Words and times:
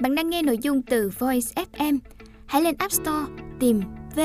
Bạn 0.00 0.14
đang 0.14 0.30
nghe 0.30 0.42
nội 0.42 0.58
dung 0.58 0.82
từ 0.82 1.10
Voice 1.18 1.64
FM. 1.72 1.98
Hãy 2.46 2.62
lên 2.62 2.74
App 2.78 2.92
Store, 2.92 3.32
tìm 3.60 3.80
V 4.16 4.20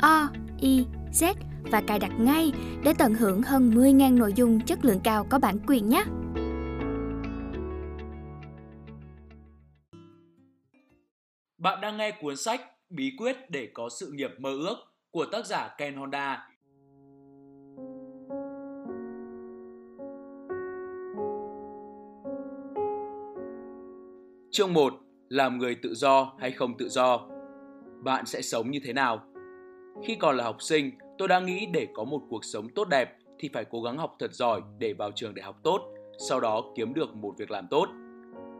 O 0.00 0.28
I 0.60 0.86
Z 1.12 1.34
và 1.62 1.82
cài 1.86 1.98
đặt 1.98 2.12
ngay 2.18 2.52
để 2.84 2.92
tận 2.98 3.14
hưởng 3.14 3.42
hơn 3.42 3.70
10.000 3.70 4.18
nội 4.18 4.32
dung 4.36 4.60
chất 4.60 4.84
lượng 4.84 5.00
cao 5.04 5.26
có 5.30 5.38
bản 5.38 5.58
quyền 5.66 5.88
nhé. 5.88 6.04
Bạn 11.58 11.80
đang 11.80 11.96
nghe 11.96 12.10
cuốn 12.20 12.36
sách 12.36 12.60
Bí 12.90 13.16
quyết 13.18 13.36
để 13.50 13.68
có 13.74 13.88
sự 13.88 14.10
nghiệp 14.14 14.30
mơ 14.38 14.50
ước 14.50 14.76
của 15.10 15.26
tác 15.32 15.46
giả 15.46 15.74
Ken 15.78 15.96
Honda 15.96 16.48
Chương 24.50 24.72
1. 24.72 25.03
Làm 25.28 25.58
người 25.58 25.74
tự 25.74 25.94
do 25.94 26.32
hay 26.38 26.50
không 26.50 26.76
tự 26.78 26.88
do? 26.88 27.28
Bạn 28.02 28.26
sẽ 28.26 28.42
sống 28.42 28.70
như 28.70 28.80
thế 28.84 28.92
nào? 28.92 29.24
Khi 30.02 30.14
còn 30.14 30.36
là 30.36 30.44
học 30.44 30.62
sinh, 30.62 30.90
tôi 31.18 31.28
đã 31.28 31.40
nghĩ 31.40 31.66
để 31.66 31.86
có 31.94 32.04
một 32.04 32.22
cuộc 32.30 32.44
sống 32.44 32.68
tốt 32.68 32.88
đẹp 32.88 33.16
thì 33.38 33.48
phải 33.52 33.64
cố 33.64 33.82
gắng 33.82 33.98
học 33.98 34.16
thật 34.18 34.34
giỏi 34.34 34.60
để 34.78 34.92
vào 34.92 35.10
trường 35.14 35.34
đại 35.34 35.44
học 35.44 35.60
tốt, 35.62 35.80
sau 36.28 36.40
đó 36.40 36.64
kiếm 36.76 36.94
được 36.94 37.14
một 37.14 37.34
việc 37.38 37.50
làm 37.50 37.66
tốt. 37.70 37.88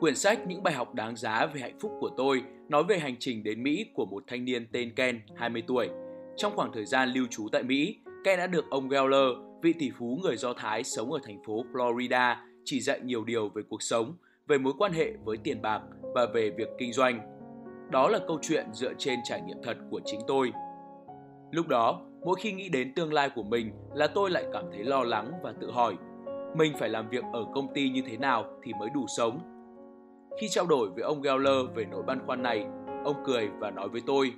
Quyển 0.00 0.14
sách 0.14 0.46
Những 0.46 0.62
bài 0.62 0.74
học 0.74 0.94
đáng 0.94 1.16
giá 1.16 1.46
về 1.46 1.60
hạnh 1.60 1.78
phúc 1.80 1.92
của 2.00 2.10
tôi 2.16 2.42
nói 2.68 2.84
về 2.84 2.98
hành 2.98 3.16
trình 3.18 3.44
đến 3.44 3.62
Mỹ 3.62 3.86
của 3.94 4.06
một 4.06 4.24
thanh 4.26 4.44
niên 4.44 4.66
tên 4.72 4.94
Ken, 4.94 5.20
20 5.36 5.62
tuổi. 5.66 5.88
Trong 6.36 6.56
khoảng 6.56 6.72
thời 6.72 6.86
gian 6.86 7.12
lưu 7.12 7.26
trú 7.30 7.48
tại 7.52 7.62
Mỹ, 7.62 7.96
Ken 8.24 8.38
đã 8.38 8.46
được 8.46 8.64
ông 8.70 8.88
Geller, 8.88 9.30
vị 9.62 9.72
tỷ 9.72 9.90
phú 9.98 10.18
người 10.22 10.36
Do 10.36 10.52
Thái 10.52 10.84
sống 10.84 11.12
ở 11.12 11.18
thành 11.24 11.42
phố 11.46 11.64
Florida, 11.72 12.36
chỉ 12.64 12.80
dạy 12.80 13.00
nhiều 13.04 13.24
điều 13.24 13.48
về 13.48 13.62
cuộc 13.68 13.82
sống 13.82 14.14
về 14.48 14.58
mối 14.58 14.72
quan 14.78 14.92
hệ 14.92 15.12
với 15.24 15.36
tiền 15.36 15.62
bạc 15.62 15.80
và 16.14 16.26
về 16.34 16.50
việc 16.50 16.68
kinh 16.78 16.92
doanh. 16.92 17.20
Đó 17.90 18.08
là 18.08 18.18
câu 18.28 18.38
chuyện 18.42 18.66
dựa 18.72 18.92
trên 18.98 19.18
trải 19.24 19.40
nghiệm 19.40 19.62
thật 19.62 19.76
của 19.90 20.00
chính 20.04 20.20
tôi. 20.26 20.52
Lúc 21.50 21.68
đó, 21.68 22.00
mỗi 22.24 22.36
khi 22.40 22.52
nghĩ 22.52 22.68
đến 22.68 22.94
tương 22.94 23.12
lai 23.12 23.30
của 23.34 23.42
mình 23.42 23.72
là 23.94 24.06
tôi 24.06 24.30
lại 24.30 24.44
cảm 24.52 24.64
thấy 24.72 24.84
lo 24.84 25.02
lắng 25.02 25.32
và 25.42 25.52
tự 25.60 25.70
hỏi 25.70 25.96
mình 26.56 26.72
phải 26.78 26.88
làm 26.88 27.08
việc 27.08 27.24
ở 27.32 27.46
công 27.54 27.74
ty 27.74 27.88
như 27.88 28.02
thế 28.06 28.16
nào 28.16 28.44
thì 28.62 28.72
mới 28.78 28.88
đủ 28.94 29.06
sống. 29.16 29.38
Khi 30.40 30.48
trao 30.48 30.66
đổi 30.66 30.90
với 30.90 31.02
ông 31.02 31.22
Geller 31.22 31.66
về 31.74 31.84
nỗi 31.90 32.02
băn 32.02 32.26
khoăn 32.26 32.42
này, 32.42 32.66
ông 33.04 33.16
cười 33.24 33.48
và 33.60 33.70
nói 33.70 33.88
với 33.88 34.00
tôi 34.06 34.32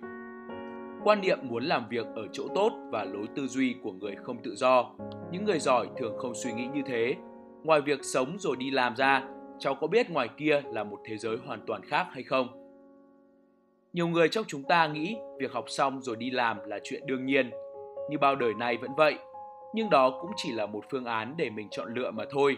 Quan 1.04 1.20
niệm 1.20 1.38
muốn 1.42 1.64
làm 1.64 1.88
việc 1.88 2.06
ở 2.14 2.26
chỗ 2.32 2.44
tốt 2.54 2.72
và 2.92 3.04
lối 3.04 3.26
tư 3.36 3.46
duy 3.46 3.74
của 3.82 3.92
người 3.92 4.16
không 4.22 4.42
tự 4.42 4.54
do. 4.54 4.90
Những 5.32 5.44
người 5.44 5.58
giỏi 5.58 5.88
thường 5.96 6.18
không 6.18 6.34
suy 6.34 6.52
nghĩ 6.52 6.66
như 6.74 6.82
thế. 6.86 7.14
Ngoài 7.64 7.80
việc 7.80 8.04
sống 8.04 8.36
rồi 8.38 8.56
đi 8.56 8.70
làm 8.70 8.96
ra, 8.96 9.28
cháu 9.58 9.74
có 9.74 9.86
biết 9.86 10.10
ngoài 10.10 10.28
kia 10.36 10.62
là 10.72 10.84
một 10.84 10.98
thế 11.04 11.16
giới 11.16 11.36
hoàn 11.46 11.60
toàn 11.66 11.82
khác 11.84 12.06
hay 12.10 12.22
không? 12.22 12.48
Nhiều 13.92 14.08
người 14.08 14.28
trong 14.28 14.44
chúng 14.48 14.62
ta 14.62 14.86
nghĩ 14.86 15.16
việc 15.38 15.52
học 15.52 15.64
xong 15.68 16.02
rồi 16.02 16.16
đi 16.16 16.30
làm 16.30 16.58
là 16.66 16.78
chuyện 16.82 17.02
đương 17.06 17.26
nhiên, 17.26 17.50
như 18.10 18.18
bao 18.18 18.36
đời 18.36 18.54
này 18.54 18.76
vẫn 18.76 18.90
vậy, 18.96 19.18
nhưng 19.74 19.90
đó 19.90 20.18
cũng 20.20 20.30
chỉ 20.36 20.52
là 20.52 20.66
một 20.66 20.84
phương 20.90 21.04
án 21.04 21.34
để 21.36 21.50
mình 21.50 21.68
chọn 21.70 21.94
lựa 21.94 22.10
mà 22.10 22.24
thôi. 22.30 22.56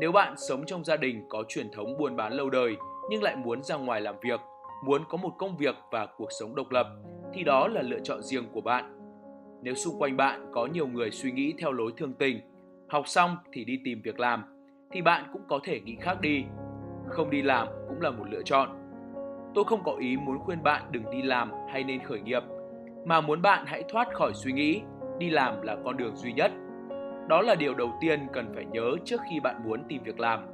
Nếu 0.00 0.12
bạn 0.12 0.34
sống 0.36 0.66
trong 0.66 0.84
gia 0.84 0.96
đình 0.96 1.26
có 1.28 1.44
truyền 1.48 1.70
thống 1.70 1.96
buôn 1.98 2.16
bán 2.16 2.32
lâu 2.32 2.50
đời 2.50 2.76
nhưng 3.10 3.22
lại 3.22 3.36
muốn 3.36 3.62
ra 3.62 3.76
ngoài 3.76 4.00
làm 4.00 4.14
việc, 4.22 4.40
muốn 4.84 5.02
có 5.08 5.16
một 5.16 5.34
công 5.38 5.56
việc 5.56 5.74
và 5.90 6.06
cuộc 6.06 6.28
sống 6.40 6.54
độc 6.54 6.70
lập 6.70 6.86
thì 7.34 7.44
đó 7.44 7.68
là 7.68 7.82
lựa 7.82 8.00
chọn 8.00 8.22
riêng 8.22 8.44
của 8.52 8.60
bạn. 8.60 8.98
Nếu 9.62 9.74
xung 9.74 9.98
quanh 9.98 10.16
bạn 10.16 10.46
có 10.54 10.66
nhiều 10.66 10.86
người 10.86 11.10
suy 11.10 11.32
nghĩ 11.32 11.54
theo 11.58 11.72
lối 11.72 11.92
thương 11.96 12.14
tình, 12.14 12.40
học 12.88 13.08
xong 13.08 13.36
thì 13.52 13.64
đi 13.64 13.80
tìm 13.84 14.02
việc 14.04 14.20
làm 14.20 14.55
thì 14.90 15.02
bạn 15.02 15.24
cũng 15.32 15.42
có 15.48 15.58
thể 15.64 15.80
nghĩ 15.80 15.96
khác 16.00 16.20
đi. 16.20 16.44
Không 17.08 17.30
đi 17.30 17.42
làm 17.42 17.68
cũng 17.88 18.00
là 18.00 18.10
một 18.10 18.24
lựa 18.30 18.42
chọn. 18.42 18.68
Tôi 19.54 19.64
không 19.64 19.82
có 19.84 19.92
ý 19.92 20.16
muốn 20.16 20.38
khuyên 20.38 20.62
bạn 20.62 20.82
đừng 20.90 21.10
đi 21.10 21.22
làm 21.22 21.52
hay 21.68 21.84
nên 21.84 22.04
khởi 22.04 22.20
nghiệp, 22.20 22.42
mà 23.04 23.20
muốn 23.20 23.42
bạn 23.42 23.64
hãy 23.66 23.84
thoát 23.88 24.08
khỏi 24.14 24.32
suy 24.34 24.52
nghĩ 24.52 24.80
đi 25.18 25.30
làm 25.30 25.62
là 25.62 25.76
con 25.84 25.96
đường 25.96 26.16
duy 26.16 26.32
nhất. 26.32 26.52
Đó 27.28 27.42
là 27.42 27.54
điều 27.54 27.74
đầu 27.74 27.92
tiên 28.00 28.26
cần 28.32 28.52
phải 28.54 28.64
nhớ 28.64 28.90
trước 29.04 29.20
khi 29.30 29.40
bạn 29.40 29.56
muốn 29.64 29.84
tìm 29.88 30.02
việc 30.02 30.20
làm. 30.20 30.46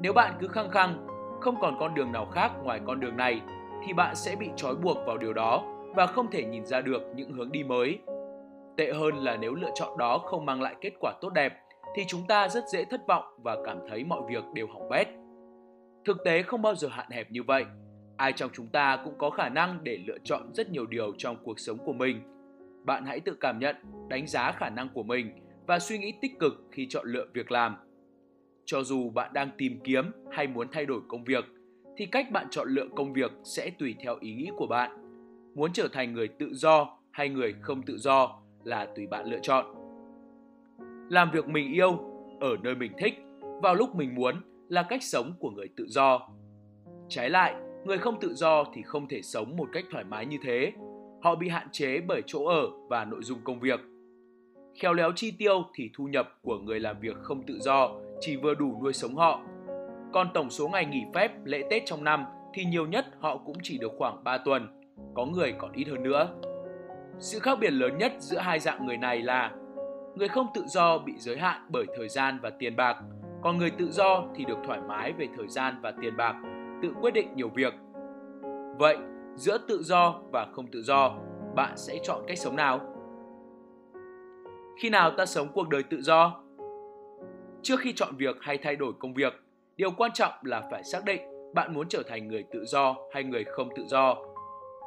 Nếu 0.00 0.12
bạn 0.12 0.34
cứ 0.40 0.48
khăng 0.48 0.70
khăng, 0.70 1.06
không 1.40 1.54
còn 1.60 1.76
con 1.80 1.94
đường 1.94 2.12
nào 2.12 2.26
khác 2.26 2.52
ngoài 2.62 2.80
con 2.86 3.00
đường 3.00 3.16
này, 3.16 3.40
thì 3.86 3.92
bạn 3.92 4.14
sẽ 4.14 4.36
bị 4.36 4.50
trói 4.56 4.74
buộc 4.74 4.96
vào 5.06 5.18
điều 5.18 5.32
đó 5.32 5.62
và 5.94 6.06
không 6.06 6.30
thể 6.30 6.44
nhìn 6.44 6.66
ra 6.66 6.80
được 6.80 7.02
những 7.16 7.32
hướng 7.32 7.52
đi 7.52 7.64
mới. 7.64 7.98
Tệ 8.76 8.92
hơn 8.92 9.14
là 9.14 9.36
nếu 9.36 9.54
lựa 9.54 9.70
chọn 9.74 9.98
đó 9.98 10.18
không 10.18 10.46
mang 10.46 10.62
lại 10.62 10.74
kết 10.80 10.92
quả 11.00 11.12
tốt 11.20 11.30
đẹp 11.32 11.63
thì 11.94 12.04
chúng 12.08 12.26
ta 12.26 12.48
rất 12.48 12.64
dễ 12.72 12.84
thất 12.84 13.06
vọng 13.08 13.24
và 13.42 13.56
cảm 13.64 13.78
thấy 13.88 14.04
mọi 14.04 14.20
việc 14.28 14.44
đều 14.54 14.66
hỏng 14.66 14.88
bét. 14.90 15.08
Thực 16.04 16.16
tế 16.24 16.42
không 16.42 16.62
bao 16.62 16.74
giờ 16.74 16.88
hạn 16.88 17.10
hẹp 17.10 17.30
như 17.30 17.42
vậy. 17.42 17.64
Ai 18.16 18.32
trong 18.32 18.50
chúng 18.52 18.66
ta 18.66 18.96
cũng 19.04 19.14
có 19.18 19.30
khả 19.30 19.48
năng 19.48 19.84
để 19.84 19.98
lựa 20.06 20.18
chọn 20.24 20.54
rất 20.54 20.70
nhiều 20.70 20.86
điều 20.86 21.12
trong 21.18 21.36
cuộc 21.44 21.60
sống 21.60 21.78
của 21.78 21.92
mình. 21.92 22.20
Bạn 22.84 23.04
hãy 23.06 23.20
tự 23.20 23.34
cảm 23.40 23.58
nhận, 23.58 23.76
đánh 24.08 24.26
giá 24.26 24.52
khả 24.52 24.70
năng 24.70 24.88
của 24.88 25.02
mình 25.02 25.30
và 25.66 25.78
suy 25.78 25.98
nghĩ 25.98 26.14
tích 26.22 26.38
cực 26.38 26.52
khi 26.70 26.86
chọn 26.90 27.06
lựa 27.06 27.26
việc 27.32 27.50
làm. 27.50 27.76
Cho 28.64 28.82
dù 28.82 29.10
bạn 29.10 29.30
đang 29.32 29.50
tìm 29.58 29.80
kiếm 29.84 30.04
hay 30.32 30.46
muốn 30.46 30.68
thay 30.72 30.86
đổi 30.86 31.00
công 31.08 31.24
việc, 31.24 31.44
thì 31.96 32.06
cách 32.06 32.30
bạn 32.30 32.46
chọn 32.50 32.68
lựa 32.68 32.88
công 32.96 33.12
việc 33.12 33.32
sẽ 33.44 33.70
tùy 33.78 33.94
theo 34.00 34.16
ý 34.20 34.34
nghĩ 34.34 34.50
của 34.56 34.66
bạn. 34.66 34.90
Muốn 35.54 35.72
trở 35.72 35.88
thành 35.92 36.14
người 36.14 36.28
tự 36.28 36.48
do 36.52 36.98
hay 37.10 37.28
người 37.28 37.54
không 37.60 37.82
tự 37.82 37.98
do 37.98 38.40
là 38.64 38.86
tùy 38.96 39.06
bạn 39.06 39.26
lựa 39.26 39.38
chọn 39.42 39.83
làm 41.08 41.30
việc 41.30 41.48
mình 41.48 41.72
yêu 41.72 41.98
ở 42.40 42.56
nơi 42.62 42.74
mình 42.74 42.92
thích 42.98 43.14
vào 43.62 43.74
lúc 43.74 43.94
mình 43.94 44.14
muốn 44.14 44.34
là 44.68 44.82
cách 44.82 45.02
sống 45.02 45.32
của 45.38 45.50
người 45.50 45.68
tự 45.76 45.86
do. 45.88 46.28
Trái 47.08 47.30
lại, 47.30 47.54
người 47.84 47.98
không 47.98 48.20
tự 48.20 48.34
do 48.34 48.64
thì 48.74 48.82
không 48.82 49.08
thể 49.08 49.22
sống 49.22 49.56
một 49.56 49.68
cách 49.72 49.84
thoải 49.90 50.04
mái 50.04 50.26
như 50.26 50.36
thế. 50.44 50.72
Họ 51.22 51.34
bị 51.34 51.48
hạn 51.48 51.68
chế 51.72 52.00
bởi 52.00 52.22
chỗ 52.26 52.44
ở 52.44 52.62
và 52.88 53.04
nội 53.04 53.22
dung 53.22 53.38
công 53.44 53.60
việc. 53.60 53.80
Khéo 54.74 54.92
léo 54.92 55.12
chi 55.16 55.30
tiêu 55.38 55.62
thì 55.74 55.90
thu 55.94 56.04
nhập 56.04 56.38
của 56.42 56.58
người 56.58 56.80
làm 56.80 57.00
việc 57.00 57.16
không 57.22 57.42
tự 57.42 57.58
do 57.60 57.90
chỉ 58.20 58.36
vừa 58.36 58.54
đủ 58.54 58.80
nuôi 58.82 58.92
sống 58.92 59.16
họ. 59.16 59.40
Còn 60.12 60.28
tổng 60.34 60.50
số 60.50 60.68
ngày 60.68 60.86
nghỉ 60.86 61.02
phép, 61.14 61.32
lễ 61.44 61.62
tết 61.70 61.82
trong 61.86 62.04
năm 62.04 62.24
thì 62.54 62.64
nhiều 62.64 62.86
nhất 62.86 63.06
họ 63.20 63.36
cũng 63.36 63.56
chỉ 63.62 63.78
được 63.78 63.92
khoảng 63.98 64.24
3 64.24 64.38
tuần, 64.38 64.82
có 65.14 65.26
người 65.26 65.54
còn 65.58 65.72
ít 65.72 65.84
hơn 65.88 66.02
nữa. 66.02 66.28
Sự 67.18 67.38
khác 67.38 67.58
biệt 67.60 67.70
lớn 67.70 67.98
nhất 67.98 68.12
giữa 68.18 68.38
hai 68.38 68.58
dạng 68.58 68.86
người 68.86 68.96
này 68.96 69.22
là 69.22 69.52
người 70.14 70.28
không 70.28 70.46
tự 70.54 70.62
do 70.66 70.98
bị 70.98 71.12
giới 71.18 71.38
hạn 71.38 71.66
bởi 71.68 71.86
thời 71.96 72.08
gian 72.08 72.38
và 72.42 72.50
tiền 72.50 72.76
bạc, 72.76 72.96
còn 73.42 73.58
người 73.58 73.70
tự 73.70 73.90
do 73.90 74.24
thì 74.34 74.44
được 74.44 74.58
thoải 74.66 74.80
mái 74.88 75.12
về 75.12 75.28
thời 75.36 75.48
gian 75.48 75.74
và 75.82 75.92
tiền 76.02 76.16
bạc, 76.16 76.34
tự 76.82 76.92
quyết 77.00 77.14
định 77.14 77.28
nhiều 77.36 77.48
việc. 77.48 77.74
Vậy, 78.78 78.96
giữa 79.34 79.58
tự 79.68 79.82
do 79.82 80.20
và 80.32 80.46
không 80.52 80.66
tự 80.66 80.82
do, 80.82 81.14
bạn 81.54 81.72
sẽ 81.76 81.98
chọn 82.02 82.24
cách 82.26 82.38
sống 82.38 82.56
nào? 82.56 82.80
Khi 84.78 84.90
nào 84.90 85.10
ta 85.10 85.26
sống 85.26 85.48
cuộc 85.54 85.68
đời 85.68 85.82
tự 85.82 86.02
do? 86.02 86.40
Trước 87.62 87.80
khi 87.80 87.92
chọn 87.92 88.16
việc 88.16 88.36
hay 88.40 88.58
thay 88.58 88.76
đổi 88.76 88.92
công 88.98 89.14
việc, 89.14 89.42
điều 89.76 89.90
quan 89.90 90.10
trọng 90.12 90.32
là 90.42 90.62
phải 90.70 90.84
xác 90.84 91.04
định 91.04 91.20
bạn 91.54 91.74
muốn 91.74 91.88
trở 91.88 92.02
thành 92.08 92.28
người 92.28 92.44
tự 92.52 92.64
do 92.64 92.96
hay 93.12 93.24
người 93.24 93.44
không 93.44 93.68
tự 93.76 93.84
do. 93.86 94.16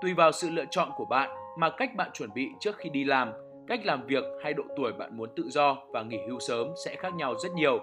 Tùy 0.01 0.13
vào 0.13 0.31
sự 0.31 0.49
lựa 0.49 0.65
chọn 0.71 0.89
của 0.95 1.05
bạn 1.05 1.29
mà 1.57 1.69
cách 1.69 1.95
bạn 1.95 2.09
chuẩn 2.13 2.33
bị 2.33 2.49
trước 2.59 2.77
khi 2.77 2.89
đi 2.89 3.03
làm 3.03 3.31
cách 3.67 3.85
làm 3.85 4.05
việc 4.07 4.23
hay 4.43 4.53
độ 4.53 4.63
tuổi 4.77 4.93
bạn 4.93 5.17
muốn 5.17 5.29
tự 5.35 5.43
do 5.49 5.77
và 5.93 6.03
nghỉ 6.03 6.17
hưu 6.27 6.39
sớm 6.39 6.67
sẽ 6.85 6.95
khác 6.95 7.15
nhau 7.15 7.35
rất 7.43 7.49
nhiều. 7.55 7.79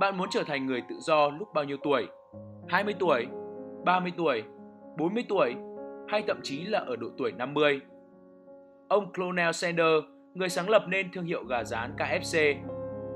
Bạn 0.00 0.18
muốn 0.18 0.28
trở 0.30 0.42
thành 0.46 0.66
người 0.66 0.82
tự 0.88 0.96
do 0.98 1.28
lúc 1.28 1.54
bao 1.54 1.64
nhiêu 1.64 1.76
tuổi? 1.82 2.06
20 2.68 2.94
tuổi, 2.98 3.26
30 3.84 4.12
tuổi, 4.16 4.42
40 4.98 5.24
tuổi 5.28 5.54
hay 6.08 6.22
thậm 6.26 6.40
chí 6.42 6.64
là 6.64 6.78
ở 6.78 6.96
độ 6.96 7.08
tuổi 7.18 7.32
50? 7.32 7.80
Ông 8.88 9.12
Colonel 9.12 9.52
Sanders, 9.52 10.06
người 10.34 10.48
sáng 10.48 10.70
lập 10.70 10.84
nên 10.88 11.12
thương 11.12 11.24
hiệu 11.24 11.44
gà 11.44 11.64
rán 11.64 11.96
KFC, 11.96 12.54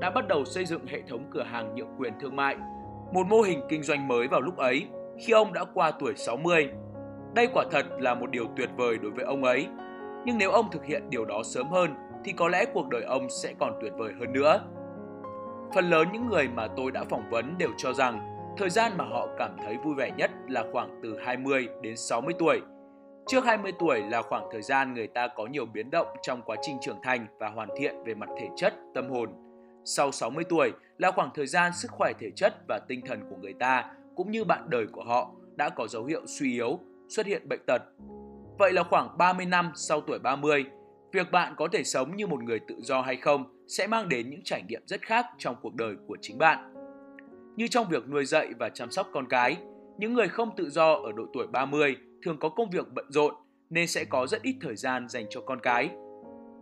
đã 0.01 0.09
bắt 0.09 0.27
đầu 0.27 0.45
xây 0.45 0.65
dựng 0.65 0.85
hệ 0.87 1.01
thống 1.09 1.23
cửa 1.31 1.43
hàng 1.43 1.75
nhượng 1.75 1.95
quyền 1.97 2.13
thương 2.19 2.35
mại, 2.35 2.55
một 3.13 3.27
mô 3.27 3.41
hình 3.41 3.61
kinh 3.69 3.83
doanh 3.83 4.07
mới 4.07 4.27
vào 4.27 4.41
lúc 4.41 4.57
ấy 4.57 4.87
khi 5.19 5.33
ông 5.33 5.53
đã 5.53 5.63
qua 5.73 5.91
tuổi 5.91 6.13
60. 6.15 6.69
Đây 7.35 7.47
quả 7.53 7.65
thật 7.71 7.85
là 7.99 8.15
một 8.15 8.31
điều 8.31 8.45
tuyệt 8.57 8.69
vời 8.77 8.97
đối 8.97 9.11
với 9.11 9.25
ông 9.25 9.43
ấy 9.43 9.67
nhưng 10.25 10.37
nếu 10.37 10.51
ông 10.51 10.71
thực 10.71 10.85
hiện 10.85 11.09
điều 11.09 11.25
đó 11.25 11.41
sớm 11.43 11.69
hơn 11.69 11.95
thì 12.25 12.31
có 12.31 12.47
lẽ 12.47 12.65
cuộc 12.73 12.89
đời 12.89 13.03
ông 13.03 13.29
sẽ 13.29 13.53
còn 13.59 13.79
tuyệt 13.81 13.93
vời 13.97 14.13
hơn 14.19 14.33
nữa. 14.33 14.61
Phần 15.75 15.89
lớn 15.89 16.07
những 16.13 16.27
người 16.27 16.47
mà 16.47 16.67
tôi 16.77 16.91
đã 16.91 17.03
phỏng 17.03 17.29
vấn 17.29 17.57
đều 17.57 17.69
cho 17.77 17.93
rằng 17.93 18.33
thời 18.57 18.69
gian 18.69 18.91
mà 18.97 19.03
họ 19.05 19.27
cảm 19.37 19.57
thấy 19.63 19.77
vui 19.77 19.95
vẻ 19.95 20.11
nhất 20.17 20.31
là 20.47 20.63
khoảng 20.71 20.99
từ 21.03 21.17
20 21.25 21.67
đến 21.81 21.97
60 21.97 22.33
tuổi. 22.39 22.61
Trước 23.27 23.45
20 23.45 23.71
tuổi 23.79 24.01
là 24.09 24.21
khoảng 24.21 24.47
thời 24.51 24.61
gian 24.61 24.93
người 24.93 25.07
ta 25.07 25.27
có 25.27 25.45
nhiều 25.45 25.65
biến 25.65 25.89
động 25.91 26.07
trong 26.21 26.41
quá 26.45 26.55
trình 26.61 26.77
trưởng 26.81 26.99
thành 27.03 27.27
và 27.39 27.49
hoàn 27.49 27.69
thiện 27.77 27.95
về 28.05 28.13
mặt 28.13 28.29
thể 28.39 28.49
chất, 28.55 28.73
tâm 28.93 29.09
hồn. 29.09 29.29
Sau 29.85 30.11
60 30.11 30.43
tuổi 30.49 30.71
là 30.97 31.11
khoảng 31.11 31.29
thời 31.35 31.47
gian 31.47 31.71
sức 31.73 31.91
khỏe 31.91 32.13
thể 32.19 32.31
chất 32.35 32.53
và 32.67 32.79
tinh 32.87 33.01
thần 33.05 33.21
của 33.29 33.35
người 33.41 33.53
ta 33.53 33.91
cũng 34.15 34.31
như 34.31 34.43
bạn 34.43 34.69
đời 34.69 34.85
của 34.91 35.03
họ 35.03 35.31
đã 35.55 35.69
có 35.69 35.87
dấu 35.87 36.05
hiệu 36.05 36.21
suy 36.25 36.51
yếu, 36.53 36.79
xuất 37.09 37.25
hiện 37.25 37.49
bệnh 37.49 37.61
tật, 37.67 37.81
Vậy 38.57 38.73
là 38.73 38.83
khoảng 38.83 39.17
30 39.17 39.45
năm 39.45 39.71
sau 39.75 40.01
tuổi 40.01 40.19
30, 40.19 40.65
việc 41.11 41.31
bạn 41.31 41.53
có 41.57 41.67
thể 41.71 41.83
sống 41.83 42.15
như 42.15 42.27
một 42.27 42.43
người 42.43 42.59
tự 42.59 42.75
do 42.79 43.01
hay 43.01 43.15
không 43.15 43.45
sẽ 43.67 43.87
mang 43.87 44.09
đến 44.09 44.29
những 44.29 44.43
trải 44.43 44.63
nghiệm 44.67 44.81
rất 44.85 45.01
khác 45.01 45.25
trong 45.37 45.55
cuộc 45.61 45.75
đời 45.75 45.95
của 46.07 46.17
chính 46.21 46.37
bạn. 46.37 46.73
Như 47.55 47.67
trong 47.67 47.87
việc 47.89 48.09
nuôi 48.09 48.25
dạy 48.25 48.47
và 48.59 48.69
chăm 48.69 48.91
sóc 48.91 49.07
con 49.13 49.27
cái, 49.29 49.57
những 49.97 50.13
người 50.13 50.27
không 50.27 50.55
tự 50.55 50.69
do 50.69 50.93
ở 50.93 51.11
độ 51.11 51.23
tuổi 51.33 51.47
30 51.47 51.95
thường 52.25 52.37
có 52.39 52.49
công 52.49 52.69
việc 52.69 52.93
bận 52.93 53.05
rộn 53.09 53.35
nên 53.69 53.87
sẽ 53.87 54.05
có 54.05 54.27
rất 54.27 54.41
ít 54.41 54.55
thời 54.61 54.75
gian 54.75 55.09
dành 55.09 55.25
cho 55.29 55.41
con 55.41 55.59
cái. 55.59 55.89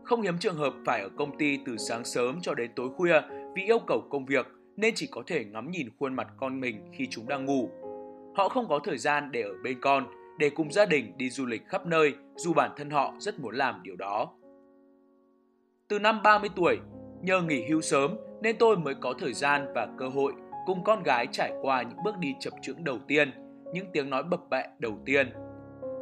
Không 0.04 0.22
hiếm 0.22 0.38
trường 0.40 0.56
hợp 0.56 0.74
phải 0.86 1.02
ở 1.02 1.10
công 1.18 1.38
ty 1.38 1.60
từ 1.66 1.78
sáng 1.78 2.06
sớm 2.06 2.40
cho 2.42 2.54
đến 2.54 2.72
tối 2.76 2.90
khuya 2.98 3.22
vì 3.56 3.64
yêu 3.64 3.80
cầu 3.88 4.04
công 4.10 4.26
việc 4.26 4.48
nên 4.76 4.94
chỉ 4.96 5.08
có 5.12 5.24
thể 5.28 5.46
ngắm 5.46 5.72
nhìn 5.72 5.90
khuôn 6.00 6.14
mặt 6.14 6.28
con 6.40 6.60
mình 6.60 6.92
khi 6.98 7.08
chúng 7.12 7.28
đang 7.28 7.46
ngủ. 7.46 7.70
Họ 8.36 8.50
không 8.50 8.68
có 8.68 8.80
thời 8.84 8.98
gian 8.98 9.30
để 9.32 9.42
ở 9.42 9.54
bên 9.64 9.82
con, 9.82 10.08
để 10.39 10.50
cùng 10.50 10.72
gia 10.72 10.86
đình 10.86 11.18
đi 11.18 11.30
du 11.30 11.45
lịch 11.45 11.68
khắp 11.68 11.86
nơi 11.86 12.13
dù 12.36 12.54
bản 12.54 12.72
thân 12.78 12.89
họ 12.89 13.13
rất 13.19 13.39
muốn 13.39 13.56
làm 13.56 13.83
điều 13.83 13.95
đó. 13.95 14.33
Từ 15.88 16.00
năm 16.00 16.22
30 16.24 16.50
tuổi, 16.56 16.78
nhờ 17.22 17.42
nghỉ 17.42 17.66
hưu 17.69 17.81
sớm 17.81 18.18
nên 18.42 18.57
tôi 18.57 18.78
mới 18.78 18.95
có 18.95 19.13
thời 19.19 19.33
gian 19.33 19.68
và 19.75 19.88
cơ 19.98 20.07
hội 20.07 20.33
cùng 20.66 20.83
con 20.83 21.04
gái 21.04 21.28
trải 21.31 21.51
qua 21.62 21.81
những 21.81 22.04
bước 22.04 22.18
đi 22.18 22.36
chập 22.39 22.54
chững 22.62 22.83
đầu 22.83 23.00
tiên, 23.07 23.31
những 23.74 23.86
tiếng 23.94 24.10
nói 24.10 24.24
bập 24.24 24.50
bẹ 24.50 24.68
đầu 24.80 24.98
tiên. 25.06 25.30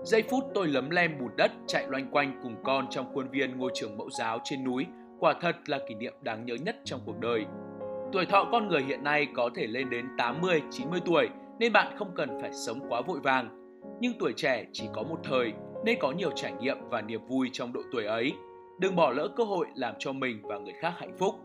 Giây 0.04 0.24
phút 0.30 0.44
tôi 0.54 0.68
lấm 0.68 0.90
lem 0.90 1.20
bùn 1.20 1.30
đất 1.38 1.52
chạy 1.68 1.88
loanh 1.88 2.12
quanh 2.12 2.40
cùng 2.44 2.56
con 2.64 2.88
trong 2.90 3.14
khuôn 3.14 3.30
viên 3.30 3.58
ngôi 3.58 3.72
trường 3.74 3.98
mẫu 3.98 4.10
giáo 4.10 4.40
trên 4.44 4.64
núi, 4.64 4.86
quả 5.20 5.34
thật 5.42 5.56
là 5.66 5.80
kỷ 5.88 5.96
niệm 5.96 6.14
đáng 6.22 6.46
nhớ 6.46 6.56
nhất 6.56 6.76
trong 6.84 7.02
cuộc 7.06 7.20
đời. 7.20 7.46
Tuổi 8.14 8.26
thọ 8.26 8.50
con 8.52 8.68
người 8.68 8.82
hiện 8.82 9.04
nay 9.04 9.28
có 9.36 9.50
thể 9.56 9.68
lên 9.68 9.90
đến 9.90 10.06
80, 10.18 10.62
90 10.72 11.00
tuổi 11.06 11.30
nên 11.60 11.74
bạn 11.74 11.98
không 11.98 12.12
cần 12.16 12.30
phải 12.42 12.54
sống 12.54 12.80
quá 12.90 13.02
vội 13.02 13.20
vàng. 13.20 13.69
Nhưng 14.00 14.14
tuổi 14.20 14.34
trẻ 14.36 14.66
chỉ 14.72 14.88
có 14.94 15.04
một 15.04 15.20
thời 15.24 15.54
nên 15.86 16.00
có 16.00 16.12
nhiều 16.12 16.32
trải 16.36 16.54
nghiệm 16.60 16.78
và 16.90 17.02
niềm 17.02 17.28
vui 17.28 17.50
trong 17.54 17.74
độ 17.74 17.82
tuổi 17.92 18.06
ấy. 18.06 18.34
Đừng 18.80 18.96
bỏ 18.96 19.12
lỡ 19.12 19.28
cơ 19.36 19.44
hội 19.44 19.68
làm 19.76 19.94
cho 20.00 20.12
mình 20.12 20.40
và 20.44 20.58
người 20.58 20.74
khác 20.82 20.94
hạnh 20.98 21.18
phúc. 21.18 21.36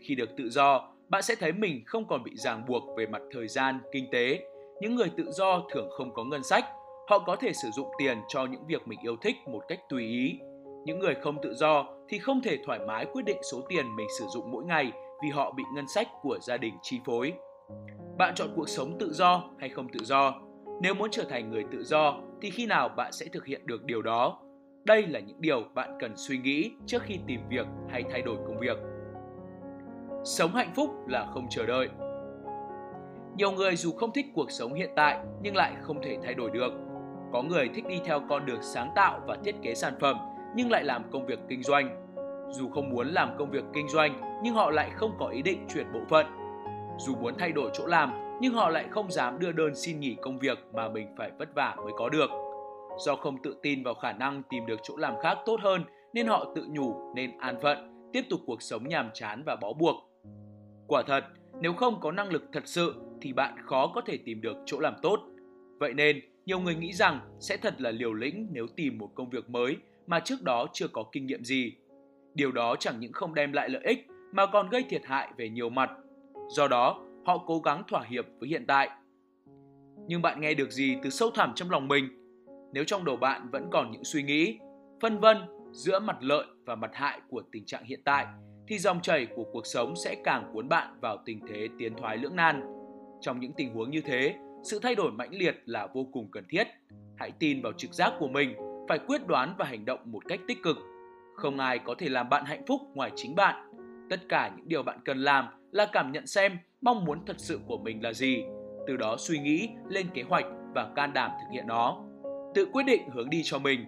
Khi 0.00 0.14
được 0.14 0.30
tự 0.36 0.50
do, 0.50 0.88
bạn 1.08 1.22
sẽ 1.22 1.34
thấy 1.34 1.52
mình 1.52 1.82
không 1.86 2.08
còn 2.08 2.22
bị 2.22 2.30
ràng 2.36 2.64
buộc 2.68 2.82
về 2.96 3.06
mặt 3.06 3.22
thời 3.32 3.48
gian, 3.48 3.78
kinh 3.92 4.10
tế. 4.12 4.40
Những 4.80 4.94
người 4.94 5.10
tự 5.16 5.30
do 5.30 5.62
thường 5.70 5.88
không 5.90 6.14
có 6.14 6.24
ngân 6.24 6.42
sách, 6.42 6.64
họ 7.08 7.18
có 7.18 7.36
thể 7.36 7.52
sử 7.52 7.70
dụng 7.70 7.88
tiền 7.98 8.18
cho 8.28 8.46
những 8.46 8.66
việc 8.66 8.88
mình 8.88 8.98
yêu 9.02 9.16
thích 9.22 9.36
một 9.46 9.62
cách 9.68 9.80
tùy 9.88 10.06
ý. 10.06 10.38
Những 10.84 10.98
người 10.98 11.14
không 11.14 11.36
tự 11.42 11.54
do 11.54 11.86
thì 12.08 12.18
không 12.18 12.40
thể 12.42 12.58
thoải 12.66 12.78
mái 12.86 13.06
quyết 13.12 13.24
định 13.24 13.38
số 13.52 13.60
tiền 13.68 13.96
mình 13.96 14.06
sử 14.18 14.24
dụng 14.34 14.50
mỗi 14.50 14.64
ngày 14.64 14.92
vì 15.22 15.30
họ 15.30 15.52
bị 15.52 15.62
ngân 15.74 15.88
sách 15.88 16.08
của 16.22 16.38
gia 16.42 16.56
đình 16.56 16.74
chi 16.82 17.00
phối. 17.04 17.32
Bạn 18.18 18.34
chọn 18.34 18.48
cuộc 18.56 18.68
sống 18.68 18.98
tự 18.98 19.12
do 19.12 19.44
hay 19.58 19.68
không 19.68 19.88
tự 19.88 20.04
do? 20.04 20.34
Nếu 20.80 20.94
muốn 20.94 21.10
trở 21.10 21.24
thành 21.24 21.50
người 21.50 21.64
tự 21.72 21.82
do, 21.84 22.20
thì 22.42 22.50
khi 22.50 22.66
nào 22.66 22.88
bạn 22.88 23.12
sẽ 23.12 23.26
thực 23.32 23.46
hiện 23.46 23.66
được 23.66 23.84
điều 23.84 24.02
đó? 24.02 24.38
Đây 24.84 25.06
là 25.06 25.20
những 25.20 25.40
điều 25.40 25.62
bạn 25.74 25.96
cần 26.00 26.12
suy 26.16 26.38
nghĩ 26.38 26.72
trước 26.86 27.02
khi 27.02 27.18
tìm 27.26 27.40
việc 27.48 27.66
hay 27.90 28.04
thay 28.10 28.22
đổi 28.22 28.36
công 28.46 28.58
việc. 28.58 28.78
Sống 30.24 30.50
hạnh 30.54 30.72
phúc 30.74 30.90
là 31.08 31.26
không 31.34 31.46
chờ 31.50 31.66
đợi. 31.66 31.88
Nhiều 33.36 33.52
người 33.52 33.76
dù 33.76 33.92
không 33.92 34.12
thích 34.12 34.26
cuộc 34.34 34.50
sống 34.50 34.74
hiện 34.74 34.90
tại, 34.96 35.18
nhưng 35.42 35.56
lại 35.56 35.72
không 35.80 36.02
thể 36.02 36.18
thay 36.22 36.34
đổi 36.34 36.50
được. 36.50 36.72
Có 37.32 37.42
người 37.42 37.68
thích 37.74 37.84
đi 37.88 38.00
theo 38.04 38.20
con 38.28 38.46
đường 38.46 38.62
sáng 38.62 38.92
tạo 38.94 39.20
và 39.26 39.36
thiết 39.44 39.54
kế 39.62 39.74
sản 39.74 39.94
phẩm, 40.00 40.16
nhưng 40.56 40.70
lại 40.70 40.84
làm 40.84 41.10
công 41.10 41.26
việc 41.26 41.38
kinh 41.48 41.62
doanh. 41.62 42.06
Dù 42.50 42.68
không 42.68 42.90
muốn 42.90 43.08
làm 43.08 43.36
công 43.38 43.50
việc 43.50 43.64
kinh 43.72 43.88
doanh, 43.88 44.40
nhưng 44.42 44.54
họ 44.54 44.70
lại 44.70 44.90
không 44.94 45.16
có 45.18 45.26
ý 45.26 45.42
định 45.42 45.66
chuyển 45.74 45.92
bộ 45.92 46.00
phận. 46.08 46.26
Dù 46.98 47.16
muốn 47.16 47.34
thay 47.38 47.52
đổi 47.52 47.70
chỗ 47.72 47.86
làm 47.86 48.33
nhưng 48.44 48.54
họ 48.54 48.68
lại 48.68 48.86
không 48.90 49.10
dám 49.10 49.38
đưa 49.38 49.52
đơn 49.52 49.74
xin 49.74 50.00
nghỉ 50.00 50.16
công 50.22 50.38
việc 50.38 50.58
mà 50.74 50.88
mình 50.88 51.08
phải 51.18 51.30
vất 51.38 51.54
vả 51.54 51.76
mới 51.76 51.92
có 51.96 52.08
được. 52.08 52.30
Do 52.98 53.16
không 53.16 53.42
tự 53.42 53.56
tin 53.62 53.82
vào 53.82 53.94
khả 53.94 54.12
năng 54.12 54.42
tìm 54.50 54.66
được 54.66 54.80
chỗ 54.82 54.96
làm 54.96 55.14
khác 55.22 55.38
tốt 55.46 55.60
hơn 55.62 55.84
nên 56.12 56.26
họ 56.26 56.52
tự 56.54 56.66
nhủ 56.70 57.14
nên 57.14 57.38
an 57.38 57.56
phận, 57.62 58.10
tiếp 58.12 58.22
tục 58.30 58.40
cuộc 58.46 58.62
sống 58.62 58.88
nhàm 58.88 59.10
chán 59.14 59.42
và 59.46 59.56
bó 59.56 59.72
buộc. 59.72 59.94
Quả 60.86 61.02
thật, 61.06 61.24
nếu 61.60 61.72
không 61.72 62.00
có 62.00 62.12
năng 62.12 62.32
lực 62.32 62.42
thật 62.52 62.62
sự 62.66 62.94
thì 63.20 63.32
bạn 63.32 63.54
khó 63.64 63.92
có 63.94 64.00
thể 64.00 64.18
tìm 64.24 64.40
được 64.40 64.56
chỗ 64.66 64.80
làm 64.80 64.94
tốt. 65.02 65.20
Vậy 65.78 65.94
nên, 65.94 66.20
nhiều 66.46 66.60
người 66.60 66.74
nghĩ 66.74 66.92
rằng 66.92 67.20
sẽ 67.40 67.56
thật 67.56 67.74
là 67.80 67.90
liều 67.90 68.12
lĩnh 68.12 68.48
nếu 68.52 68.66
tìm 68.76 68.98
một 68.98 69.10
công 69.14 69.30
việc 69.30 69.50
mới 69.50 69.76
mà 70.06 70.20
trước 70.20 70.42
đó 70.42 70.66
chưa 70.72 70.88
có 70.88 71.04
kinh 71.12 71.26
nghiệm 71.26 71.44
gì. 71.44 71.72
Điều 72.34 72.52
đó 72.52 72.76
chẳng 72.76 73.00
những 73.00 73.12
không 73.12 73.34
đem 73.34 73.52
lại 73.52 73.68
lợi 73.68 73.82
ích 73.84 74.06
mà 74.32 74.46
còn 74.46 74.68
gây 74.68 74.82
thiệt 74.82 75.02
hại 75.04 75.28
về 75.36 75.48
nhiều 75.48 75.68
mặt. 75.68 75.90
Do 76.48 76.68
đó, 76.68 77.00
họ 77.26 77.44
cố 77.46 77.58
gắng 77.58 77.82
thỏa 77.88 78.02
hiệp 78.02 78.24
với 78.40 78.48
hiện 78.48 78.64
tại. 78.66 78.90
Nhưng 80.06 80.22
bạn 80.22 80.40
nghe 80.40 80.54
được 80.54 80.70
gì 80.70 80.96
từ 81.02 81.10
sâu 81.10 81.30
thẳm 81.30 81.52
trong 81.54 81.70
lòng 81.70 81.88
mình? 81.88 82.08
Nếu 82.72 82.84
trong 82.84 83.04
đầu 83.04 83.16
bạn 83.16 83.48
vẫn 83.52 83.68
còn 83.72 83.90
những 83.90 84.04
suy 84.04 84.22
nghĩ, 84.22 84.58
phân 85.00 85.20
vân 85.20 85.36
giữa 85.72 86.00
mặt 86.00 86.16
lợi 86.20 86.46
và 86.64 86.74
mặt 86.74 86.90
hại 86.94 87.20
của 87.28 87.42
tình 87.52 87.64
trạng 87.66 87.84
hiện 87.84 88.00
tại, 88.04 88.26
thì 88.68 88.78
dòng 88.78 89.00
chảy 89.00 89.26
của 89.26 89.44
cuộc 89.52 89.66
sống 89.66 89.94
sẽ 89.96 90.16
càng 90.24 90.50
cuốn 90.52 90.68
bạn 90.68 91.00
vào 91.00 91.16
tình 91.24 91.40
thế 91.48 91.68
tiến 91.78 91.94
thoái 91.96 92.16
lưỡng 92.16 92.36
nan. 92.36 92.62
Trong 93.20 93.40
những 93.40 93.52
tình 93.52 93.74
huống 93.74 93.90
như 93.90 94.00
thế, 94.00 94.34
sự 94.62 94.78
thay 94.82 94.94
đổi 94.94 95.12
mãnh 95.12 95.34
liệt 95.34 95.62
là 95.64 95.86
vô 95.86 96.06
cùng 96.12 96.30
cần 96.30 96.44
thiết. 96.48 96.66
Hãy 97.16 97.30
tin 97.38 97.62
vào 97.62 97.72
trực 97.72 97.92
giác 97.92 98.12
của 98.18 98.28
mình, 98.28 98.54
phải 98.88 98.98
quyết 98.98 99.26
đoán 99.26 99.54
và 99.58 99.64
hành 99.64 99.84
động 99.84 100.00
một 100.04 100.28
cách 100.28 100.40
tích 100.48 100.58
cực. 100.62 100.76
Không 101.36 101.58
ai 101.58 101.78
có 101.78 101.94
thể 101.98 102.08
làm 102.08 102.28
bạn 102.28 102.44
hạnh 102.44 102.62
phúc 102.66 102.80
ngoài 102.94 103.10
chính 103.16 103.34
bạn. 103.34 103.63
Tất 104.10 104.28
cả 104.28 104.50
những 104.56 104.68
điều 104.68 104.82
bạn 104.82 104.98
cần 105.04 105.18
làm 105.18 105.48
là 105.72 105.86
cảm 105.92 106.12
nhận 106.12 106.26
xem 106.26 106.58
mong 106.80 107.04
muốn 107.04 107.24
thật 107.26 107.36
sự 107.38 107.60
của 107.66 107.78
mình 107.78 108.02
là 108.02 108.12
gì, 108.12 108.44
từ 108.86 108.96
đó 108.96 109.16
suy 109.18 109.38
nghĩ, 109.38 109.68
lên 109.88 110.06
kế 110.14 110.22
hoạch 110.22 110.44
và 110.74 110.92
can 110.96 111.12
đảm 111.12 111.30
thực 111.30 111.52
hiện 111.52 111.66
nó. 111.66 112.04
Tự 112.54 112.66
quyết 112.72 112.82
định 112.86 113.02
hướng 113.14 113.30
đi 113.30 113.42
cho 113.44 113.58
mình. 113.58 113.86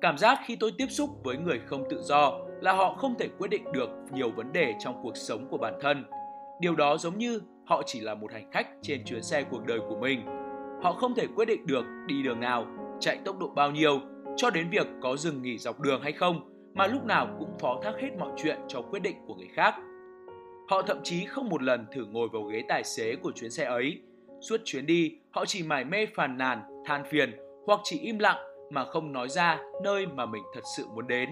Cảm 0.00 0.18
giác 0.18 0.38
khi 0.44 0.56
tôi 0.56 0.72
tiếp 0.78 0.86
xúc 0.90 1.10
với 1.24 1.36
người 1.36 1.60
không 1.66 1.84
tự 1.90 2.02
do 2.02 2.38
là 2.60 2.72
họ 2.72 2.94
không 2.94 3.14
thể 3.18 3.28
quyết 3.38 3.48
định 3.50 3.72
được 3.72 3.90
nhiều 4.12 4.30
vấn 4.30 4.52
đề 4.52 4.74
trong 4.80 5.00
cuộc 5.02 5.16
sống 5.16 5.48
của 5.50 5.58
bản 5.58 5.74
thân. 5.80 6.04
Điều 6.60 6.76
đó 6.76 6.96
giống 6.96 7.18
như 7.18 7.40
họ 7.66 7.82
chỉ 7.86 8.00
là 8.00 8.14
một 8.14 8.32
hành 8.32 8.50
khách 8.50 8.66
trên 8.82 9.04
chuyến 9.04 9.22
xe 9.22 9.42
cuộc 9.50 9.66
đời 9.66 9.80
của 9.88 9.98
mình. 10.00 10.26
Họ 10.82 10.92
không 10.92 11.14
thể 11.14 11.26
quyết 11.36 11.44
định 11.44 11.66
được 11.66 11.84
đi 12.06 12.22
đường 12.22 12.40
nào, 12.40 12.66
chạy 13.00 13.18
tốc 13.24 13.38
độ 13.38 13.48
bao 13.48 13.70
nhiêu, 13.70 14.00
cho 14.36 14.50
đến 14.50 14.70
việc 14.70 14.86
có 15.02 15.16
dừng 15.16 15.42
nghỉ 15.42 15.58
dọc 15.58 15.80
đường 15.80 16.02
hay 16.02 16.12
không, 16.12 16.53
mà 16.74 16.86
lúc 16.86 17.04
nào 17.04 17.28
cũng 17.38 17.58
phó 17.58 17.80
thác 17.82 17.92
hết 18.00 18.10
mọi 18.18 18.30
chuyện 18.36 18.58
cho 18.68 18.82
quyết 18.82 19.00
định 19.02 19.16
của 19.26 19.34
người 19.34 19.50
khác. 19.54 19.74
Họ 20.68 20.82
thậm 20.82 21.00
chí 21.02 21.24
không 21.24 21.48
một 21.48 21.62
lần 21.62 21.86
thử 21.92 22.04
ngồi 22.04 22.28
vào 22.32 22.42
ghế 22.42 22.62
tài 22.68 22.84
xế 22.84 23.16
của 23.22 23.32
chuyến 23.32 23.50
xe 23.50 23.64
ấy. 23.64 24.02
Suốt 24.40 24.60
chuyến 24.64 24.86
đi, 24.86 25.18
họ 25.30 25.44
chỉ 25.46 25.62
mải 25.62 25.84
mê 25.84 26.06
phàn 26.06 26.38
nàn, 26.38 26.62
than 26.84 27.04
phiền 27.04 27.36
hoặc 27.66 27.80
chỉ 27.84 27.98
im 27.98 28.18
lặng 28.18 28.38
mà 28.70 28.84
không 28.84 29.12
nói 29.12 29.28
ra 29.28 29.58
nơi 29.82 30.06
mà 30.06 30.26
mình 30.26 30.42
thật 30.54 30.60
sự 30.76 30.86
muốn 30.94 31.06
đến. 31.06 31.28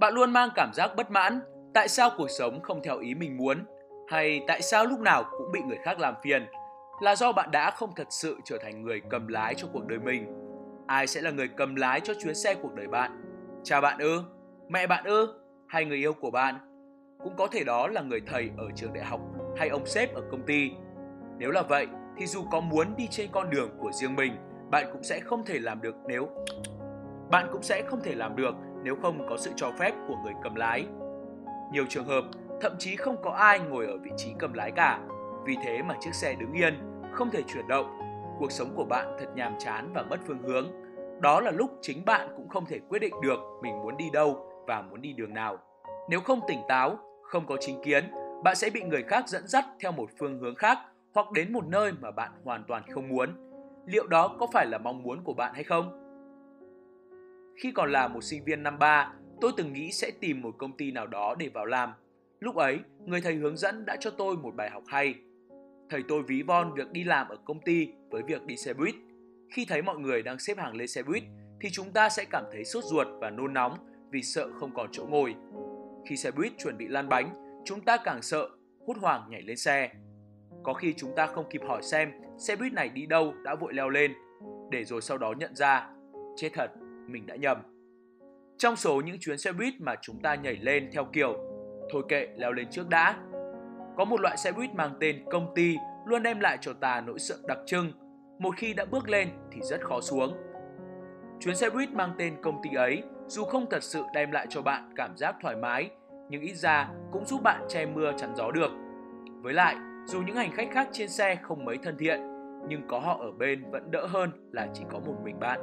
Bạn 0.00 0.14
luôn 0.14 0.32
mang 0.32 0.48
cảm 0.54 0.70
giác 0.74 0.96
bất 0.96 1.10
mãn, 1.10 1.40
tại 1.74 1.88
sao 1.88 2.10
cuộc 2.16 2.30
sống 2.38 2.62
không 2.62 2.82
theo 2.82 2.98
ý 2.98 3.14
mình 3.14 3.36
muốn, 3.36 3.64
hay 4.08 4.40
tại 4.46 4.62
sao 4.62 4.86
lúc 4.86 5.00
nào 5.00 5.24
cũng 5.30 5.52
bị 5.52 5.60
người 5.68 5.78
khác 5.84 6.00
làm 6.00 6.14
phiền, 6.22 6.46
là 7.00 7.16
do 7.16 7.32
bạn 7.32 7.50
đã 7.50 7.70
không 7.70 7.90
thật 7.96 8.06
sự 8.10 8.36
trở 8.44 8.58
thành 8.62 8.82
người 8.82 9.00
cầm 9.10 9.28
lái 9.28 9.54
cho 9.54 9.68
cuộc 9.72 9.86
đời 9.86 9.98
mình. 9.98 10.26
Ai 10.86 11.06
sẽ 11.06 11.20
là 11.20 11.30
người 11.30 11.48
cầm 11.56 11.74
lái 11.74 12.00
cho 12.00 12.14
chuyến 12.22 12.34
xe 12.34 12.54
cuộc 12.54 12.74
đời 12.74 12.86
bạn? 12.86 13.25
Cha 13.68 13.80
bạn 13.80 13.98
ư? 13.98 14.22
Mẹ 14.68 14.86
bạn 14.86 15.04
ư? 15.04 15.28
Hay 15.66 15.84
người 15.84 15.96
yêu 15.96 16.12
của 16.12 16.30
bạn? 16.30 16.54
Cũng 17.24 17.32
có 17.36 17.46
thể 17.46 17.64
đó 17.64 17.86
là 17.86 18.02
người 18.02 18.20
thầy 18.26 18.50
ở 18.56 18.64
trường 18.74 18.92
đại 18.92 19.04
học 19.04 19.20
hay 19.56 19.68
ông 19.68 19.86
sếp 19.86 20.14
ở 20.14 20.22
công 20.30 20.42
ty. 20.46 20.70
Nếu 21.38 21.50
là 21.50 21.62
vậy 21.62 21.86
thì 22.16 22.26
dù 22.26 22.44
có 22.50 22.60
muốn 22.60 22.96
đi 22.96 23.06
trên 23.10 23.30
con 23.32 23.50
đường 23.50 23.70
của 23.78 23.92
riêng 23.92 24.16
mình, 24.16 24.32
bạn 24.70 24.86
cũng 24.92 25.02
sẽ 25.02 25.20
không 25.20 25.44
thể 25.44 25.58
làm 25.58 25.82
được 25.82 25.94
nếu 26.08 26.28
bạn 27.30 27.48
cũng 27.52 27.62
sẽ 27.62 27.82
không 27.86 28.00
thể 28.02 28.14
làm 28.14 28.36
được 28.36 28.54
nếu 28.82 28.96
không 29.02 29.26
có 29.28 29.36
sự 29.36 29.50
cho 29.56 29.72
phép 29.78 29.92
của 30.08 30.16
người 30.24 30.34
cầm 30.42 30.54
lái. 30.54 30.86
Nhiều 31.72 31.84
trường 31.88 32.06
hợp, 32.06 32.24
thậm 32.60 32.72
chí 32.78 32.96
không 32.96 33.16
có 33.22 33.30
ai 33.30 33.58
ngồi 33.58 33.86
ở 33.86 33.98
vị 33.98 34.10
trí 34.16 34.30
cầm 34.38 34.52
lái 34.52 34.70
cả. 34.70 35.00
Vì 35.46 35.56
thế 35.64 35.82
mà 35.82 35.94
chiếc 36.00 36.14
xe 36.14 36.34
đứng 36.34 36.52
yên, 36.52 36.74
không 37.12 37.30
thể 37.30 37.42
chuyển 37.42 37.68
động. 37.68 37.98
Cuộc 38.38 38.52
sống 38.52 38.72
của 38.76 38.84
bạn 38.84 39.16
thật 39.18 39.26
nhàm 39.34 39.54
chán 39.58 39.90
và 39.94 40.02
mất 40.02 40.20
phương 40.26 40.42
hướng. 40.42 40.85
Đó 41.20 41.40
là 41.40 41.50
lúc 41.50 41.78
chính 41.82 42.04
bạn 42.04 42.28
cũng 42.36 42.48
không 42.48 42.66
thể 42.66 42.80
quyết 42.88 42.98
định 42.98 43.14
được 43.22 43.38
mình 43.62 43.72
muốn 43.82 43.96
đi 43.96 44.04
đâu 44.12 44.52
và 44.66 44.82
muốn 44.82 45.02
đi 45.02 45.12
đường 45.12 45.34
nào. 45.34 45.58
Nếu 46.10 46.20
không 46.20 46.40
tỉnh 46.48 46.60
táo, 46.68 46.98
không 47.22 47.46
có 47.46 47.56
chính 47.60 47.82
kiến, 47.82 48.04
bạn 48.44 48.56
sẽ 48.56 48.70
bị 48.70 48.82
người 48.82 49.02
khác 49.02 49.28
dẫn 49.28 49.46
dắt 49.46 49.64
theo 49.80 49.92
một 49.92 50.10
phương 50.18 50.38
hướng 50.38 50.54
khác 50.54 50.78
hoặc 51.14 51.32
đến 51.32 51.52
một 51.52 51.64
nơi 51.66 51.92
mà 52.00 52.10
bạn 52.10 52.30
hoàn 52.44 52.64
toàn 52.68 52.82
không 52.90 53.08
muốn. 53.08 53.28
Liệu 53.86 54.06
đó 54.06 54.36
có 54.38 54.46
phải 54.52 54.66
là 54.66 54.78
mong 54.78 55.02
muốn 55.02 55.24
của 55.24 55.34
bạn 55.34 55.54
hay 55.54 55.64
không? 55.64 56.02
Khi 57.62 57.72
còn 57.72 57.92
là 57.92 58.08
một 58.08 58.20
sinh 58.24 58.44
viên 58.44 58.62
năm 58.62 58.78
3, 58.78 59.12
tôi 59.40 59.52
từng 59.56 59.72
nghĩ 59.72 59.92
sẽ 59.92 60.10
tìm 60.20 60.42
một 60.42 60.54
công 60.58 60.76
ty 60.76 60.90
nào 60.90 61.06
đó 61.06 61.34
để 61.38 61.48
vào 61.48 61.66
làm. 61.66 61.92
Lúc 62.40 62.56
ấy, 62.56 62.78
người 63.04 63.20
thầy 63.20 63.34
hướng 63.34 63.56
dẫn 63.56 63.84
đã 63.84 63.96
cho 64.00 64.10
tôi 64.10 64.36
một 64.36 64.54
bài 64.56 64.70
học 64.70 64.82
hay. 64.86 65.14
Thầy 65.90 66.02
tôi 66.08 66.22
ví 66.22 66.42
von 66.42 66.72
việc 66.74 66.90
đi 66.92 67.04
làm 67.04 67.28
ở 67.28 67.36
công 67.44 67.60
ty 67.60 67.92
với 68.10 68.22
việc 68.22 68.46
đi 68.46 68.56
xe 68.56 68.74
buýt. 68.74 68.94
Khi 69.50 69.64
thấy 69.68 69.82
mọi 69.82 69.98
người 69.98 70.22
đang 70.22 70.38
xếp 70.38 70.58
hàng 70.58 70.76
lên 70.76 70.88
xe 70.88 71.02
buýt, 71.02 71.22
thì 71.60 71.68
chúng 71.72 71.92
ta 71.92 72.08
sẽ 72.08 72.24
cảm 72.30 72.44
thấy 72.52 72.64
sốt 72.64 72.84
ruột 72.84 73.06
và 73.20 73.30
nôn 73.30 73.54
nóng 73.54 73.78
vì 74.10 74.22
sợ 74.22 74.48
không 74.60 74.74
còn 74.74 74.88
chỗ 74.92 75.06
ngồi. 75.08 75.34
Khi 76.08 76.16
xe 76.16 76.30
buýt 76.30 76.52
chuẩn 76.58 76.78
bị 76.78 76.88
lan 76.88 77.08
bánh, 77.08 77.30
chúng 77.64 77.80
ta 77.80 77.96
càng 77.96 78.22
sợ, 78.22 78.48
hốt 78.86 78.96
hoảng 79.00 79.26
nhảy 79.30 79.42
lên 79.42 79.56
xe. 79.56 79.90
Có 80.62 80.74
khi 80.74 80.94
chúng 80.96 81.14
ta 81.16 81.26
không 81.26 81.48
kịp 81.50 81.60
hỏi 81.68 81.82
xem 81.82 82.12
xe 82.38 82.56
buýt 82.56 82.72
này 82.72 82.88
đi 82.88 83.06
đâu 83.06 83.34
đã 83.44 83.54
vội 83.54 83.74
leo 83.74 83.88
lên, 83.88 84.12
để 84.70 84.84
rồi 84.84 85.00
sau 85.02 85.18
đó 85.18 85.34
nhận 85.38 85.56
ra, 85.56 85.88
chết 86.36 86.50
thật, 86.54 86.70
mình 87.08 87.26
đã 87.26 87.36
nhầm. 87.36 87.58
Trong 88.58 88.76
số 88.76 89.00
những 89.00 89.16
chuyến 89.20 89.38
xe 89.38 89.52
buýt 89.52 89.74
mà 89.80 89.94
chúng 90.02 90.22
ta 90.22 90.34
nhảy 90.34 90.56
lên 90.56 90.90
theo 90.92 91.04
kiểu 91.04 91.36
thôi 91.92 92.02
kệ 92.08 92.28
leo 92.36 92.52
lên 92.52 92.66
trước 92.70 92.88
đã. 92.88 93.16
Có 93.96 94.04
một 94.04 94.20
loại 94.20 94.36
xe 94.36 94.52
buýt 94.52 94.74
mang 94.74 94.94
tên 95.00 95.24
công 95.30 95.52
ty 95.54 95.76
luôn 96.06 96.22
đem 96.22 96.40
lại 96.40 96.58
cho 96.60 96.72
ta 96.72 97.00
nỗi 97.00 97.18
sợ 97.18 97.36
đặc 97.48 97.58
trưng. 97.66 97.92
Một 98.38 98.54
khi 98.56 98.74
đã 98.74 98.84
bước 98.84 99.08
lên 99.08 99.28
thì 99.50 99.60
rất 99.62 99.80
khó 99.84 100.00
xuống. 100.00 100.36
Chuyến 101.40 101.56
xe 101.56 101.70
buýt 101.70 101.90
mang 101.90 102.12
tên 102.18 102.36
công 102.42 102.60
ty 102.62 102.74
ấy 102.74 103.02
dù 103.26 103.44
không 103.44 103.66
thật 103.70 103.82
sự 103.82 104.02
đem 104.14 104.30
lại 104.30 104.46
cho 104.50 104.62
bạn 104.62 104.92
cảm 104.96 105.16
giác 105.16 105.36
thoải 105.42 105.56
mái, 105.56 105.90
nhưng 106.28 106.42
ít 106.42 106.54
ra 106.54 106.88
cũng 107.12 107.24
giúp 107.24 107.42
bạn 107.42 107.64
che 107.68 107.86
mưa 107.86 108.12
chắn 108.16 108.36
gió 108.36 108.50
được. 108.50 108.70
Với 109.42 109.54
lại, 109.54 109.76
dù 110.06 110.22
những 110.22 110.36
hành 110.36 110.52
khách 110.52 110.68
khác 110.72 110.88
trên 110.92 111.08
xe 111.08 111.38
không 111.42 111.64
mấy 111.64 111.76
thân 111.82 111.96
thiện, 111.98 112.20
nhưng 112.68 112.82
có 112.88 112.98
họ 112.98 113.18
ở 113.20 113.32
bên 113.32 113.70
vẫn 113.70 113.90
đỡ 113.90 114.06
hơn 114.06 114.30
là 114.52 114.68
chỉ 114.74 114.84
có 114.90 114.98
một 114.98 115.14
mình 115.24 115.40
bạn. 115.40 115.60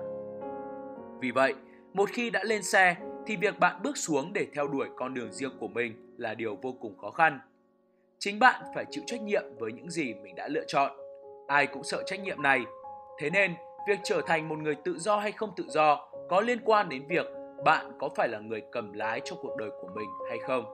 Vì 1.22 1.32
vậy, 1.32 1.54
một 1.94 2.10
khi 2.14 2.30
đã 2.30 2.44
lên 2.44 2.64
xe 2.64 2.96
thì 3.26 3.36
việc 3.36 3.60
bạn 3.60 3.82
bước 3.84 3.98
xuống 3.98 4.34
để 4.34 4.48
theo 4.54 4.68
đuổi 4.68 4.88
con 4.96 5.14
đường 5.14 5.32
riêng 5.32 5.58
của 5.60 5.68
mình 5.68 6.16
là 6.18 6.34
điều 6.34 6.56
vô 6.62 6.72
cùng 6.82 6.98
khó 6.98 7.12
khăn. 7.12 7.40
Chính 8.20 8.40
bạn 8.40 8.62
phải 8.76 8.86
chịu 8.90 9.04
trách 9.08 9.22
nhiệm 9.22 9.44
với 9.60 9.72
những 9.72 9.90
gì 9.90 10.14
mình 10.14 10.36
đã 10.36 10.48
lựa 10.48 10.64
chọn. 10.68 11.03
Ai 11.48 11.68
cũng 11.68 11.84
sợ 11.84 12.04
trách 12.06 12.20
nhiệm 12.20 12.42
này. 12.42 12.62
Thế 13.20 13.30
nên, 13.30 13.54
việc 13.88 14.00
trở 14.04 14.22
thành 14.28 14.50
một 14.50 14.60
người 14.60 14.76
tự 14.86 15.00
do 15.00 15.18
hay 15.18 15.32
không 15.32 15.52
tự 15.56 15.66
do 15.70 16.10
có 16.30 16.42
liên 16.42 16.60
quan 16.66 16.90
đến 16.90 17.08
việc 17.08 17.26
bạn 17.66 17.92
có 18.00 18.10
phải 18.16 18.28
là 18.28 18.40
người 18.40 18.62
cầm 18.72 18.94
lái 18.94 19.22
cho 19.26 19.36
cuộc 19.42 19.56
đời 19.58 19.70
của 19.82 19.90
mình 19.96 20.10
hay 20.30 20.40
không. 20.48 20.66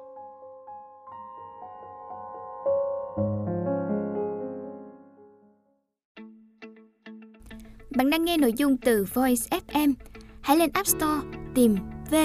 Bạn 7.98 8.10
đang 8.10 8.26
nghe 8.26 8.38
nội 8.38 8.54
dung 8.54 8.78
từ 8.78 9.06
Voice 9.14 9.60
FM. 9.68 9.94
Hãy 10.42 10.58
lên 10.58 10.70
App 10.74 10.88
Store 10.88 11.28
tìm 11.56 11.78
V 12.12 12.16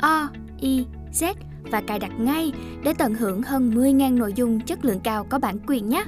O 0.00 0.28
I 0.60 0.86
Z 1.12 1.34
và 1.70 1.82
cài 1.86 1.98
đặt 1.98 2.12
ngay 2.18 2.52
để 2.84 2.94
tận 2.98 3.14
hưởng 3.14 3.42
hơn 3.42 3.70
10.000 3.70 4.18
nội 4.18 4.32
dung 4.32 4.60
chất 4.60 4.84
lượng 4.84 5.00
cao 5.04 5.26
có 5.30 5.38
bản 5.38 5.58
quyền 5.66 5.88
nhé. 5.88 6.04